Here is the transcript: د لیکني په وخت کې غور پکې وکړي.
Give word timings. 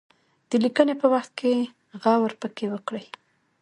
د 0.49 0.51
لیکني 0.63 0.95
په 1.01 1.07
وخت 1.13 1.31
کې 1.39 1.53
غور 2.01 2.31
پکې 2.41 2.65
وکړي. 2.73 3.05